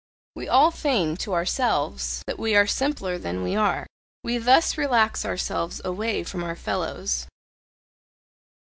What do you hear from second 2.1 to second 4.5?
that we are simpler than we are, we